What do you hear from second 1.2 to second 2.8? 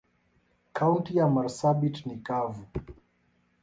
marsabit ni kavu.